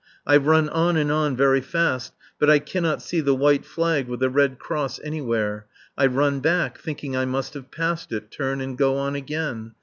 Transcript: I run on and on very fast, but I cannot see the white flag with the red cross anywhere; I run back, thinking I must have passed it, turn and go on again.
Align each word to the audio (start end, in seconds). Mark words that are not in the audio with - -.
I 0.25 0.37
run 0.37 0.67
on 0.69 0.97
and 0.97 1.11
on 1.11 1.35
very 1.35 1.61
fast, 1.61 2.15
but 2.39 2.49
I 2.49 2.57
cannot 2.57 3.03
see 3.03 3.21
the 3.21 3.35
white 3.35 3.63
flag 3.63 4.07
with 4.07 4.19
the 4.21 4.31
red 4.31 4.57
cross 4.57 4.99
anywhere; 5.03 5.67
I 5.95 6.07
run 6.07 6.39
back, 6.39 6.79
thinking 6.79 7.15
I 7.15 7.25
must 7.25 7.53
have 7.53 7.69
passed 7.69 8.11
it, 8.11 8.31
turn 8.31 8.61
and 8.61 8.75
go 8.79 8.97
on 8.97 9.13
again. 9.13 9.73